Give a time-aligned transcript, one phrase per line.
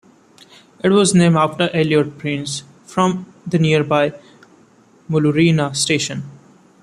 [0.83, 4.13] It was named after Elliot Price, from the nearby
[5.07, 6.23] Muloorina Station.